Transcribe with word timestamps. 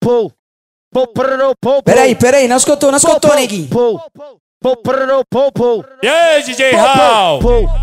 pou. 0.00 0.32
Peraí, 1.84 2.14
peraí, 2.16 2.48
não 2.48 2.56
escutou, 2.56 2.90
não 2.90 2.96
escutou, 2.98 3.34
neguinho. 3.36 3.68
E 6.02 6.08
aí, 6.08 6.42
DJ 6.42 6.74
Hal? 6.74 7.40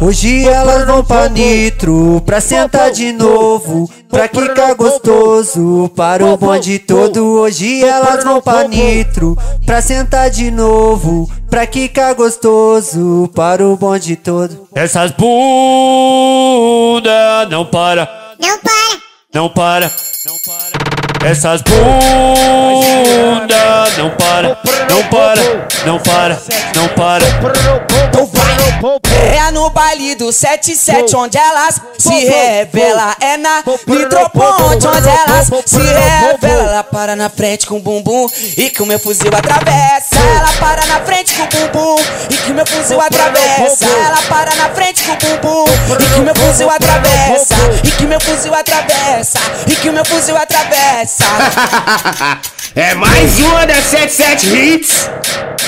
Hoje 0.00 0.46
elas 0.46 0.86
vão 0.86 1.02
pra 1.02 1.28
Nitro 1.28 2.22
pra 2.24 2.40
sentar 2.40 2.92
de 2.92 3.10
novo, 3.10 3.90
pra 4.08 4.28
quicar 4.28 4.74
gostoso 4.76 5.90
para 5.96 6.24
o 6.24 6.36
bonde 6.36 6.78
todo. 6.78 7.40
Hoje 7.40 7.82
elas 7.82 8.22
vão 8.22 8.40
pra 8.40 8.68
Nitro 8.68 9.36
pra 9.66 9.82
sentar 9.82 10.30
de 10.30 10.50
novo, 10.52 11.28
pra 11.48 11.66
quicar 11.66 12.14
gostoso 12.14 13.28
para 13.34 13.66
o 13.66 13.76
bonde 13.76 14.14
todo. 14.14 14.68
Essas 14.72 15.10
bunda 15.10 15.40
não 17.50 17.66
para, 17.66 18.36
Não 19.34 19.48
para, 19.48 19.90
não 20.24 20.34
para. 20.46 20.59
Essas 21.24 21.62
bunda 21.62 21.80
não 23.98 24.10
para, 24.10 24.56
não 24.88 25.02
para, 25.04 25.42
não 25.84 25.98
para, 25.98 26.38
não 26.74 26.88
para. 26.88 27.24
Então 28.08 28.26
vai. 28.26 28.39
É 29.36 29.50
no 29.50 29.68
baile 29.68 30.14
do 30.14 30.32
77 30.32 31.14
onde 31.14 31.36
elas 31.36 31.78
se 31.98 32.14
revela. 32.14 33.14
É 33.20 33.36
na 33.36 33.62
Nitroponte 33.86 34.86
onde 34.86 35.08
elas 35.08 35.50
se 35.66 35.76
revela. 35.76 36.70
Ela 36.70 36.84
para 36.84 37.14
na 37.14 37.28
frente 37.28 37.66
com 37.66 37.76
o 37.76 37.80
bumbum 37.80 38.26
e 38.56 38.70
que 38.70 38.82
o 38.82 38.86
meu 38.86 38.98
fuzil 38.98 39.30
atravessa. 39.36 40.16
Ela 40.16 40.52
para 40.58 40.86
na 40.86 41.00
frente 41.00 41.34
com 41.34 41.42
o 41.42 41.68
bumbum 41.68 42.02
e 42.30 42.36
que 42.38 42.50
o 42.50 42.54
meu 42.54 42.66
fuzil 42.66 43.00
atravessa. 43.00 43.84
Ela 43.84 44.22
para 44.28 44.54
na 44.54 44.70
frente 44.70 45.02
com 45.02 45.12
o 45.12 45.16
bumbum 45.16 45.64
e 46.00 46.14
que 46.14 46.20
o 46.20 46.22
meu 46.22 46.34
fuzil 46.34 46.70
atravessa. 46.70 47.54
E 47.84 47.90
que 47.90 48.06
meu 48.06 48.20
fuzil 48.20 48.54
atravessa. 48.54 49.38
E 49.66 49.76
que 49.76 49.90
o 49.90 49.92
meu 49.92 50.04
fuzil 50.06 50.36
atravessa. 50.36 51.24
É 52.76 52.94
mais 52.94 53.36
uma 53.40 53.66
das 53.66 53.84
77 53.86 54.46
hits 54.46 55.10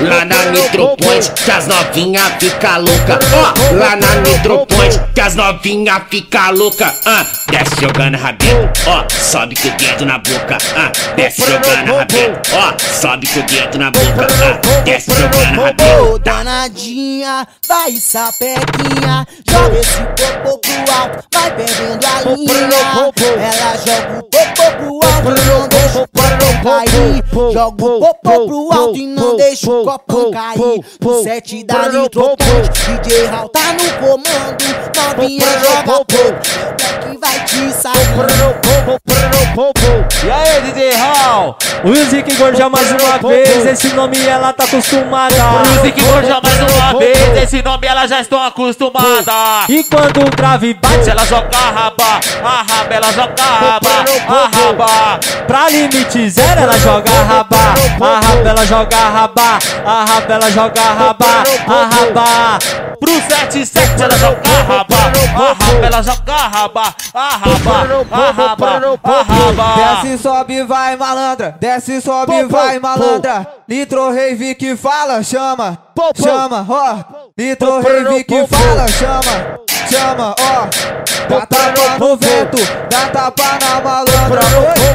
Lá 0.00 0.24
na 0.24 0.44
Nitro 0.46 0.96
Point 0.96 1.30
que 1.32 1.50
as 1.50 1.66
novinha 1.66 2.20
fica 2.38 2.76
louca. 2.98 3.18
Ó, 3.34 3.74
lá 3.76 3.96
na 3.96 4.14
Nitro 4.16 4.66
Point 4.66 4.98
que 5.14 5.20
as 5.20 5.34
novinha 5.34 6.00
fica 6.10 6.50
louca. 6.50 6.92
Ah, 7.06 7.24
Desce 7.50 7.80
jogando 7.80 8.16
rabinho, 8.18 8.70
ó, 8.86 9.04
sobe 9.22 9.56
com 9.56 9.68
o 9.68 9.70
dedo 9.72 10.06
na 10.06 10.18
boca. 10.18 10.58
Ah, 10.76 10.92
Desce 11.16 11.42
jogando 11.42 11.96
rabinho, 11.96 12.40
ó, 12.52 13.00
sobe 13.00 13.26
com 13.28 13.40
o 13.40 13.42
dedo 13.44 13.78
na 13.78 13.90
boca. 13.90 14.26
Ah, 14.26 14.82
Desce 14.84 15.10
jogando 15.12 15.60
rabinho. 15.62 16.12
Ô 16.14 16.18
danadinha, 16.18 17.46
vai 17.66 17.92
sapequinha. 17.92 19.26
Joga 19.48 19.78
esse 19.78 19.98
popô 19.98 20.58
pro 20.58 20.94
alto, 20.94 21.24
vai 21.32 21.50
perdendo 21.56 22.06
a 22.06 22.30
linha. 22.30 22.78
Ela 23.38 23.76
joga 23.76 24.18
o 24.18 24.22
popô 24.24 24.70
pro 24.76 24.97
Joga 27.32 27.84
o 27.84 28.00
popô 28.00 28.46
pro 28.46 28.72
alto 28.72 28.96
e 28.96 29.06
não 29.06 29.36
deixa 29.36 29.70
o 29.70 29.84
copão 29.84 30.30
cair. 30.30 30.84
No 31.00 31.22
set 31.22 31.64
da 31.64 31.88
Nitroponte, 31.88 32.80
DJ 33.02 33.26
Raul 33.26 33.48
tá 33.48 33.72
no 33.72 34.06
comando. 34.06 34.58
Novinha 35.16 35.46
joga 35.60 36.04
pouco, 36.04 36.12
meu 36.12 36.76
black 36.76 37.18
vai 37.18 37.44
te 37.44 37.72
sair 37.72 39.17
E 39.60 40.30
aí, 40.30 40.60
DJ 40.70 40.92
Hall? 40.94 41.58
Music 41.82 42.32
Gorja 42.36 42.68
mais 42.68 42.92
uma 42.92 43.18
vez, 43.28 43.66
esse 43.66 43.88
nome 43.88 44.16
ela 44.24 44.52
tá 44.52 44.62
acostumada. 44.62 45.34
Music 45.74 46.00
Gorja 46.00 46.40
mais 46.40 46.60
uma 46.60 46.96
vez, 47.00 47.42
esse 47.42 47.60
nome 47.60 47.88
elas 47.88 48.08
já 48.08 48.20
estão 48.20 48.40
acostumadas. 48.40 49.26
E 49.68 49.82
quando 49.82 50.20
o 50.20 50.30
grave 50.30 50.74
bate, 50.74 51.10
Ela 51.10 51.26
joga 51.26 51.48
a 51.56 51.70
raba, 51.70 52.20
a 52.44 52.64
raba, 52.72 52.94
ela 52.94 53.12
joga 53.12 53.34
a 53.42 53.58
raba, 53.58 53.90
a 54.28 54.48
raba. 54.56 55.20
pra 55.48 55.68
limite 55.68 56.30
zero, 56.30 56.60
ela 56.60 56.78
joga 56.78 57.10
a 57.10 57.22
raba. 57.24 57.56
A 58.00 58.20
raba, 58.20 58.48
ela 58.48 58.64
joga 58.64 58.96
a 58.96 59.10
raba. 59.10 59.58
A 59.84 60.04
raba, 60.04 60.34
ela 60.34 60.50
joga 60.52 60.80
a 60.80 60.92
raba. 60.92 61.26
A 61.66 61.96
raba. 61.96 62.58
Pro 63.00 63.12
77 63.12 64.02
ela 64.02 64.18
joga 64.18 64.40
a 64.44 64.62
raba, 64.62 64.96
a 64.96 65.46
raba, 65.52 65.86
ela 65.86 66.02
joga 66.02 66.34
a 66.34 66.48
raba, 66.48 66.94
a 67.14 67.28
raba, 67.36 68.06
a 68.10 68.30
raba, 68.32 68.66
a 69.04 69.22
raba. 69.22 69.27
Desce, 69.52 70.18
sobe, 70.18 70.62
vai 70.64 70.96
malandra. 70.96 71.56
Desce, 71.60 72.00
sobe, 72.00 72.44
vai 72.44 72.78
malandra. 72.78 73.46
Nitro 73.66 74.08
Rave 74.10 74.54
que 74.54 74.76
fala, 74.76 75.22
chama, 75.22 75.78
chama, 76.14 76.66
ó. 76.68 77.28
Nitro 77.36 77.80
Rave 77.80 78.24
que 78.24 78.46
fala, 78.46 78.86
chama, 78.88 79.58
chama, 79.90 80.34
ó. 80.38 80.98
Dá 81.28 81.46
tapa 81.46 81.98
no 81.98 82.16
vento, 82.16 82.58
dá 82.90 83.08
tapa 83.08 83.58
na 83.60 83.80
malandra. 83.80 84.40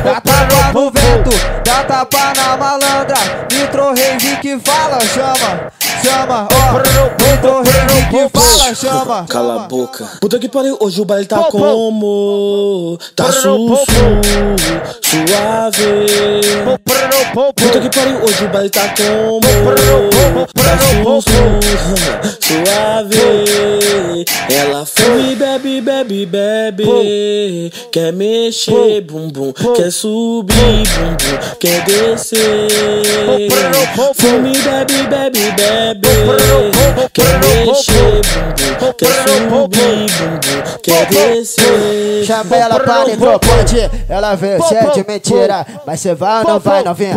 Dá 0.04 0.22
tapa 0.22 0.74
no 0.74 0.92
vento, 0.92 1.30
dá 1.64 1.84
tapa 1.84 2.34
na 2.36 2.58
malandra. 2.58 3.18
Nitro 3.52 3.90
Rave 3.90 4.38
que 4.42 4.60
fala, 4.60 4.98
chama, 5.14 5.72
chama, 6.02 6.48
ó. 6.52 6.84
Que 8.10 8.30
fala, 8.30 8.76
chama. 8.76 9.26
Cala 9.28 9.56
a 9.56 9.68
boca. 9.68 10.06
Puta 10.22 10.40
que 10.40 10.48
pariu, 10.48 10.78
hoje 10.80 11.02
o 11.02 11.06
baile 11.06 11.26
tá 11.26 11.44
como? 11.46 12.98
Tá 13.16 13.32
sussu, 13.32 13.76
suave. 15.02 16.06
Puta 17.56 17.80
que 17.80 17.90
pariu, 17.90 18.24
hoje 18.24 18.46
o 18.46 18.50
baile 18.50 18.70
tá 18.70 18.94
como? 18.96 19.42
Tá 20.54 20.78
sussu, 21.04 21.32
suave. 22.42 24.26
Ela 24.50 24.73
fuma 24.86 25.20
e 25.20 25.36
bebe, 25.36 25.82
bebe, 25.82 26.26
bebe. 26.26 27.72
Quer 27.92 28.14
mexer, 28.14 29.02
bumbum. 29.02 29.54
Quer 29.76 29.92
subir, 29.92 30.56
bumbum. 30.56 31.58
Quer 31.60 31.84
descer. 31.86 32.70
Fuma 34.16 34.48
e 34.48 34.58
bebe, 34.58 35.04
bebe, 35.04 35.52
bebe. 35.52 36.10
Quer 37.14 37.40
mexer, 37.40 38.22
bumbum. 38.24 38.94
Quer 38.98 39.14
subir, 39.28 39.50
bumbum. 39.50 40.40
Quer 40.82 41.06
descer. 41.08 42.26
Chama 42.26 42.56
ela 42.56 42.80
pra 42.80 43.06
necropante, 43.06 43.90
ela 44.10 44.36
vê 44.36 44.62
se 44.62 44.76
é 44.76 44.86
de 44.92 45.06
mentira. 45.08 45.66
Mas 45.86 46.00
cê 46.00 46.14
vai 46.16 46.44
ou 46.44 46.50
não 46.50 46.60
vai, 46.60 46.84
novinha? 46.84 47.16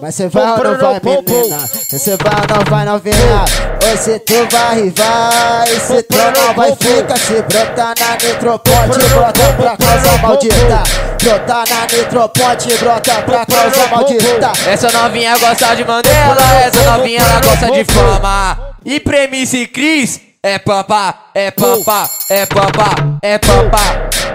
Mas 0.00 0.14
cê 0.14 0.28
vai 0.28 0.52
ou 0.52 0.64
não 0.64 0.78
vai, 0.78 1.00
menina? 1.02 1.58
Cê 1.98 2.16
vai 2.16 2.34
ou 2.34 2.56
não 2.56 2.64
vai, 2.70 2.84
novinha? 2.84 3.44
Ou 3.90 3.96
se 3.96 4.18
tu 4.20 4.34
vai, 4.50 4.90
vai. 4.90 5.66
Se 5.80 6.02
tu 6.02 6.16
não 6.16 6.54
vai, 6.54 6.74
fica. 6.76 7.03
Se 7.04 7.42
brotar 7.42 7.94
na 8.00 8.16
nitroponte, 8.16 8.98
brota 9.08 9.52
pra 9.56 9.76
causa 9.76 10.18
maldita. 10.18 10.82
Brotar 11.22 11.64
na 11.68 11.82
nitroponte, 11.82 12.74
brota 12.78 13.14
pra 13.22 13.46
causa 13.46 13.86
maldita. 13.88 14.52
Essa 14.66 14.90
novinha 14.90 15.38
gosta 15.38 15.76
de 15.76 15.84
Mandela, 15.84 16.36
essa 16.64 16.82
novinha 16.90 17.20
ela 17.20 17.40
gosta 17.40 17.70
de 17.70 17.84
fama. 17.84 18.58
E 18.84 18.98
premisse 19.00 19.66
Cris 19.66 20.20
é 20.42 20.58
pampa, 20.58 21.14
é 21.34 21.50
pampa, 21.50 22.08
é 22.30 22.46
pampa, 22.46 23.18
é 23.22 23.38
pampa. 23.38 23.78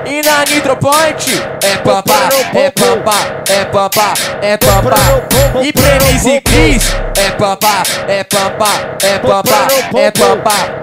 E 0.05 0.21
na 0.23 0.43
Nitropoint 0.45 1.43
é 1.61 1.77
pampa, 1.77 2.29
é 2.55 2.71
pampa, 2.71 3.13
é 3.47 3.65
pampa, 3.65 4.13
é 4.41 4.57
pampa. 4.57 5.61
E 5.61 5.73
premisse 5.73 6.41
Cris 6.41 6.95
é 7.15 7.31
pampa, 7.31 7.83
é 8.07 8.23
pampa, 8.23 8.67
é 9.03 9.19
pampa, 9.19 9.67
é 9.99 10.11
pampa. 10.11 10.79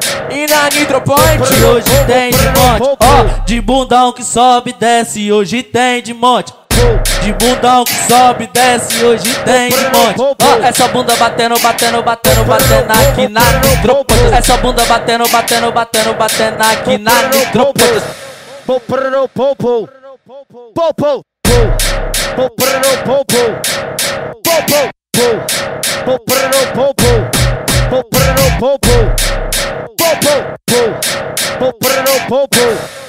E 0.46 0.48
na 0.48 0.68
Nitropoint 0.68 1.42
Hoje 1.64 2.04
tem 2.06 2.30
de 2.30 2.46
monte, 2.46 2.96
ó, 3.00 3.44
de 3.44 3.60
bundão 3.60 4.12
que 4.12 4.22
sobe 4.22 4.70
e 4.70 4.72
desce, 4.74 5.32
hoje 5.32 5.60
tem 5.64 6.00
de 6.00 6.14
monte. 6.14 6.54
De 7.20 7.32
bundão 7.32 7.84
que 7.84 7.94
sobe 8.06 8.44
e 8.44 8.46
desce, 8.46 9.04
hoje 9.04 9.34
tem 9.44 9.70
de 9.70 9.84
monte. 9.86 10.20
Ó, 10.20 10.64
essa 10.64 10.86
bunda 10.86 11.16
batendo, 11.16 11.58
batendo, 11.58 12.00
batendo, 12.00 12.44
batendo 12.44 12.92
aqui 12.92 13.26
na 13.26 13.40
nitroponte. 13.40 14.34
Essa 14.34 14.56
bunda 14.58 14.84
batendo, 14.84 15.28
batendo, 15.28 15.72
batendo, 15.72 16.14
batendo 16.14 16.62
aqui 16.62 16.96
na 16.98 17.12
nitroponte. 32.06 32.56
Popo, 32.56 33.05